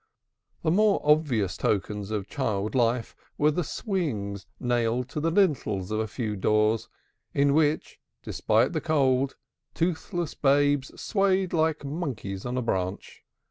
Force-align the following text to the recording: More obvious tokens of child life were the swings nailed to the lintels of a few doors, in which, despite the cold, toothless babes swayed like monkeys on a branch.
More 0.63 0.99
obvious 1.03 1.55
tokens 1.57 2.09
of 2.09 2.27
child 2.27 2.73
life 2.73 3.15
were 3.37 3.51
the 3.51 3.63
swings 3.63 4.47
nailed 4.59 5.09
to 5.09 5.19
the 5.19 5.29
lintels 5.29 5.91
of 5.91 5.99
a 5.99 6.07
few 6.07 6.35
doors, 6.35 6.89
in 7.35 7.53
which, 7.53 7.99
despite 8.23 8.73
the 8.73 8.81
cold, 8.81 9.35
toothless 9.75 10.33
babes 10.33 10.99
swayed 10.99 11.53
like 11.53 11.85
monkeys 11.85 12.47
on 12.47 12.57
a 12.57 12.63
branch. 12.63 13.23